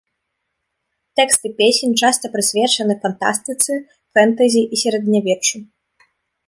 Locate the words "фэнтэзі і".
4.17-4.85